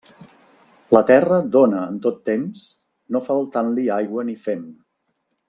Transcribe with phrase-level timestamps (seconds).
[0.95, 2.65] La terra dóna en tot temps
[3.17, 4.67] no faltant-li aigua ni fem.